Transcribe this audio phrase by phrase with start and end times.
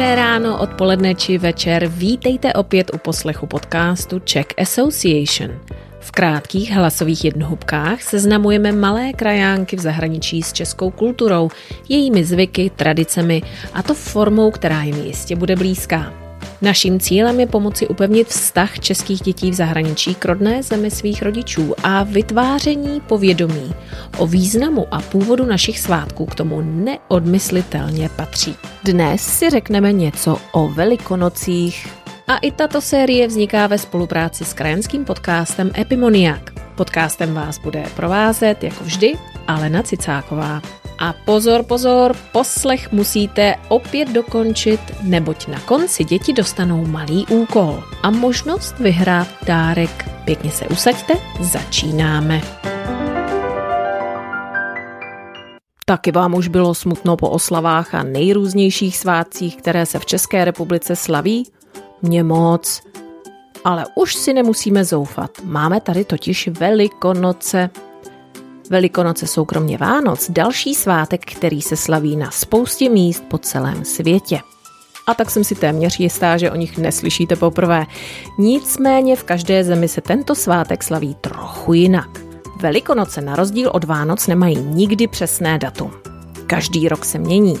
[0.00, 1.84] Dobré ráno, odpoledne či večer.
[1.84, 5.60] Vítejte opět u poslechu podcastu Czech Association.
[6.00, 11.52] V krátkých hlasových jednohubkách seznamujeme malé krajánky v zahraničí s českou kulturou,
[11.88, 13.42] jejími zvyky, tradicemi
[13.72, 16.19] a to formou, která jim jistě bude blízká.
[16.62, 21.74] Naším cílem je pomoci upevnit vztah českých dětí v zahraničí k rodné zemi svých rodičů
[21.82, 23.74] a vytváření povědomí
[24.18, 28.56] o významu a původu našich svátků k tomu neodmyslitelně patří.
[28.84, 31.88] Dnes si řekneme něco o velikonocích.
[32.28, 36.50] A i tato série vzniká ve spolupráci s krajenským podcastem Epimoniak.
[36.74, 39.14] Podcastem vás bude provázet, jako vždy,
[39.46, 40.62] Alena Cicáková.
[41.00, 48.10] A pozor, pozor, poslech musíte opět dokončit, neboť na konci děti dostanou malý úkol a
[48.10, 50.10] možnost vyhrát dárek.
[50.24, 52.40] Pěkně se usaďte, začínáme.
[55.84, 60.96] Taky vám už bylo smutno po oslavách a nejrůznějších svátcích, které se v České republice
[60.96, 61.50] slaví?
[62.02, 62.82] Mně moc.
[63.64, 65.30] Ale už si nemusíme zoufat.
[65.44, 67.70] Máme tady totiž Velikonoce.
[68.70, 74.40] Velikonoce jsou kromě Vánoc další svátek, který se slaví na spoustě míst po celém světě.
[75.06, 77.86] A tak jsem si téměř jistá, že o nich neslyšíte poprvé.
[78.38, 82.20] Nicméně v každé zemi se tento svátek slaví trochu jinak.
[82.60, 85.92] Velikonoce na rozdíl od Vánoc nemají nikdy přesné datum.
[86.46, 87.58] Každý rok se mění.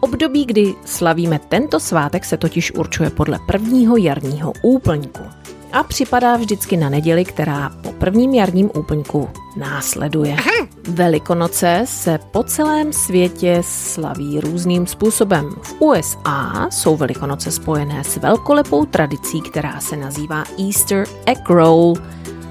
[0.00, 5.39] Období, kdy slavíme tento svátek, se totiž určuje podle prvního jarního úplňku
[5.72, 10.32] a připadá vždycky na neděli, která po prvním jarním úplňku následuje.
[10.32, 10.68] Aha.
[10.88, 15.50] Velikonoce se po celém světě slaví různým způsobem.
[15.62, 21.94] V USA jsou Velikonoce spojené s velkolepou tradicí, která se nazývá Easter Egg Roll.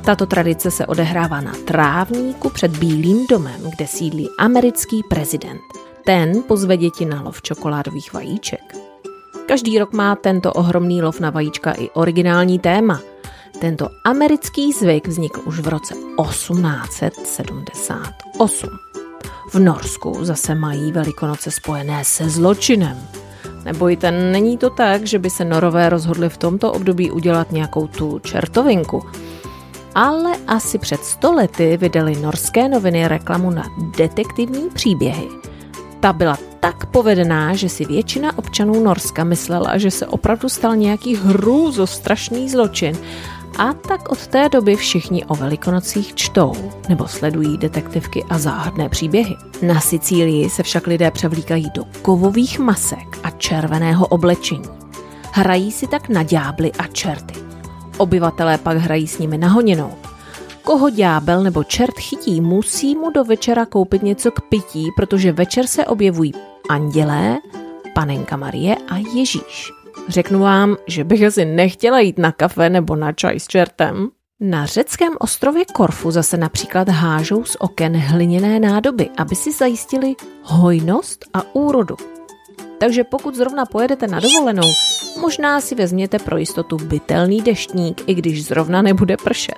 [0.06, 5.62] Tato tradice se odehrává na trávníku před Bílým domem, kde sídlí americký prezident.
[6.06, 8.90] Ten pozve děti na lov čokoládových vajíček.
[9.46, 13.02] Každý rok má tento ohromný lov na vajíčka i originální téma.
[13.60, 18.70] Tento americký zvyk vznikl už v roce 1878.
[19.52, 22.98] V Norsku zase mají Velikonoce spojené se zločinem.
[23.66, 28.20] Nebojte, není to tak, že by se Norové rozhodli v tomto období udělat nějakou tu
[28.20, 29.06] čertovinku.
[29.96, 33.64] Ale asi před stolety vydali norské noviny reklamu na
[33.98, 35.28] detektivní příběhy.
[36.00, 41.16] Ta byla tak povedená, že si většina občanů Norska myslela, že se opravdu stal nějaký
[41.16, 42.98] hrůzostrašný zločin
[43.58, 46.54] a tak od té doby všichni o velikonocích čtou
[46.90, 49.36] nebo sledují detektivky a záhadné příběhy.
[49.62, 54.70] Na Sicílii se však lidé převlíkají do kovových masek a červeného oblečení.
[55.32, 57.34] Hrají si tak na ďábly a čerty.
[57.98, 59.94] Obyvatelé pak hrají s nimi nahoněnou.
[60.64, 65.68] Koho ďábel nebo čert chytí, musí mu do večera koupit něco k pití, protože večer
[65.68, 66.34] se objevují
[66.70, 67.38] andělé,
[67.96, 69.72] panenka Marie a Ježíš.
[70.10, 74.10] Řeknu vám, že bych asi nechtěla jít na kafe nebo na čaj s čertem.
[74.40, 81.26] Na řeckém ostrově Korfu zase například hážou z oken hliněné nádoby, aby si zajistili hojnost
[81.34, 81.96] a úrodu.
[82.80, 84.68] Takže pokud zrovna pojedete na dovolenou,
[85.22, 89.58] možná si vezměte pro jistotu bytelný deštník, i když zrovna nebude pršet.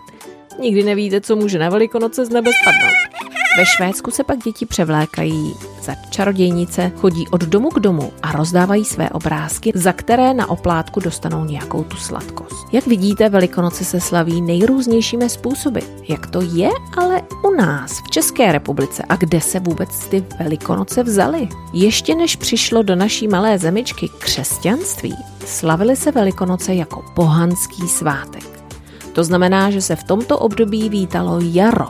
[0.59, 3.27] Nikdy nevíte, co může na velikonoce z nebe spadnout.
[3.57, 5.53] Ve Švédsku se pak děti převlékají
[5.83, 10.99] za čarodějnice, chodí od domu k domu a rozdávají své obrázky, za které na oplátku
[10.99, 12.67] dostanou nějakou tu sladkost.
[12.71, 15.79] Jak vidíte, Velikonoce se slaví nejrůznějšími způsoby.
[16.07, 21.03] Jak to je ale u nás v České republice a kde se vůbec ty Velikonoce
[21.03, 21.49] vzaly?
[21.73, 25.15] Ještě než přišlo do naší malé zemičky křesťanství,
[25.45, 28.63] slavily se Velikonoce jako pohanský svátek.
[29.13, 31.87] To znamená, že se v tomto období vítalo jaro,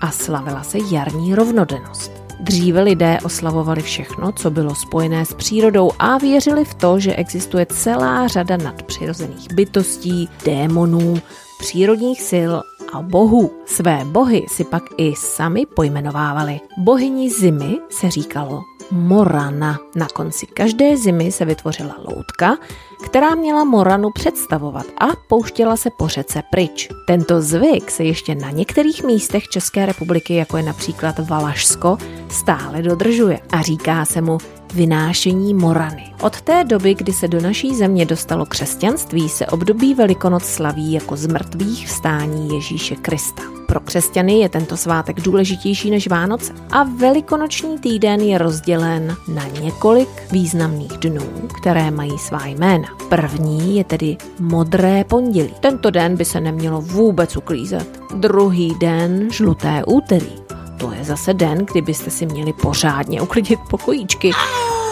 [0.00, 2.19] a slavila se jarní rovnodennost.
[2.40, 7.66] Dříve lidé oslavovali všechno, co bylo spojené s přírodou a věřili v to, že existuje
[7.66, 11.14] celá řada nadpřirozených bytostí, démonů,
[11.58, 12.52] přírodních sil
[12.92, 13.50] a bohů.
[13.66, 16.60] Své bohy si pak i sami pojmenovávali.
[16.78, 19.78] Bohyni zimy se říkalo Morana.
[19.96, 22.56] Na konci každé zimy se vytvořila loutka,
[23.04, 26.88] která měla Moranu představovat a pouštěla se po řece pryč.
[27.06, 31.98] Tento zvyk se ještě na některých místech České republiky, jako je například Valašsko,
[32.28, 34.38] stále dodržuje a říká se mu
[34.72, 36.14] vynášení Morany.
[36.20, 41.16] Od té doby, kdy se do naší země dostalo křesťanství, se období Velikonoc slaví jako
[41.16, 43.42] zmrtvých vstání Ježíše Krista.
[43.66, 50.32] Pro křesťany je tento svátek důležitější než Vánoce a velikonoční týden je rozdělen na několik
[50.32, 52.88] významných dnů, které mají svá jména.
[53.08, 55.54] První je tedy modré pondělí.
[55.60, 58.00] Tento den by se nemělo vůbec uklízet.
[58.14, 60.39] Druhý den žluté úterý.
[60.80, 64.30] To je zase den, kdy byste si měli pořádně uklidit pokojíčky.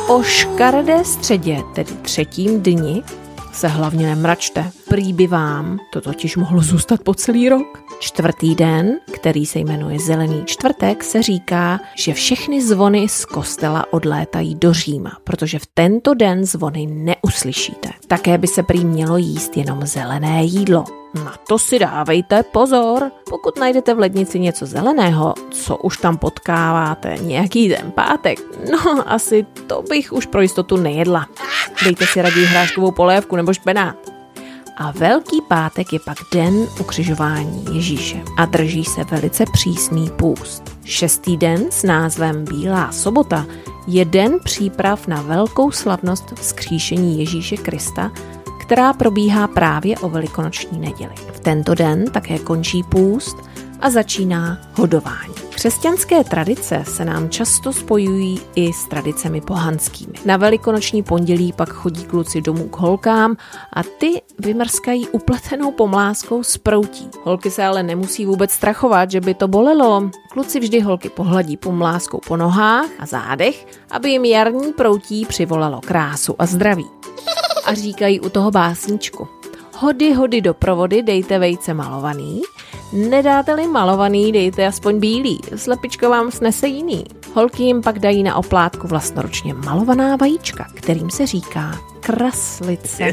[0.09, 3.03] O škaredé středě, tedy třetím dni,
[3.53, 4.71] se hlavně nemračte.
[4.89, 7.88] Prý by vám to totiž mohlo zůstat po celý rok.
[8.01, 14.55] Čtvrtý den, který se jmenuje Zelený čtvrtek, se říká, že všechny zvony z kostela odlétají
[14.55, 17.91] do Říma, protože v tento den zvony neuslyšíte.
[18.07, 20.85] Také by se prý mělo jíst jenom zelené jídlo.
[21.25, 23.11] Na to si dávejte pozor.
[23.31, 28.39] Pokud najdete v lednici něco zeleného, co už tam potkáváte nějaký den pátek,
[28.71, 31.27] no asi to bych už pro jistotu nejedla.
[31.85, 34.08] Dejte si raději hráškovou polévku nebo špenát.
[34.81, 40.63] A Velký pátek je pak den ukřižování Ježíše a drží se velice přísný půst.
[40.85, 43.47] Šestý den s názvem Bílá sobota
[43.87, 48.13] je den příprav na velkou slavnost vzkříšení Ježíše Krista,
[48.61, 51.15] která probíhá právě o velikonoční neděli.
[51.33, 53.37] V tento den také končí půst
[53.81, 55.35] a začíná hodování.
[55.51, 60.13] Křesťanské tradice se nám často spojují i s tradicemi pohanskými.
[60.25, 63.37] Na velikonoční pondělí pak chodí kluci domů k holkám
[63.73, 67.09] a ty vymrskají upletenou pomláskou z proutí.
[67.23, 70.11] Holky se ale nemusí vůbec strachovat, že by to bolelo.
[70.31, 76.35] Kluci vždy holky pohladí pomláskou po nohách a zádech, aby jim jarní proutí přivolalo krásu
[76.39, 76.87] a zdraví.
[77.65, 79.29] A říkají u toho básničku.
[79.77, 82.43] Hody, hody do provody, dejte vejce malovaný,
[82.93, 87.05] Nedáte-li malovaný, dejte aspoň bílý, slepičko vám snese jiný.
[87.35, 93.05] Holky jim pak dají na oplátku vlastnoručně malovaná vajíčka, kterým se říká kraslice.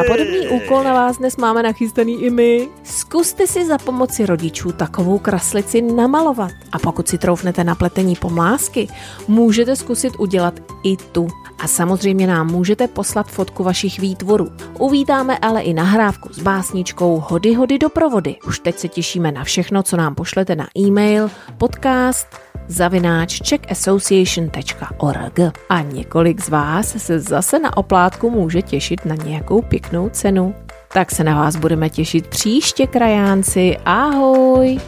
[0.00, 2.68] A podobný úkol na vás dnes máme nachystaný i my.
[2.84, 6.52] Zkuste si za pomoci rodičů takovou kraslici namalovat.
[6.72, 8.88] A pokud si troufnete na pletení pomlásky,
[9.28, 11.28] můžete zkusit udělat i tu.
[11.58, 14.52] A samozřejmě nám můžete poslat fotku vašich výtvorů.
[14.78, 18.36] Uvítáme ale i nahrávku s básničkou Hody hody do provody.
[18.46, 25.40] Už teď se těšíme na všechno, co nám pošlete na e-mail podcast zavináč czeckassociation.org.
[25.68, 30.54] A několik z vás se zase na oplátku může těšit na nějakou pěknou cenu.
[30.92, 33.76] Tak se na vás budeme těšit příště, krajánci.
[33.84, 34.80] Ahoj!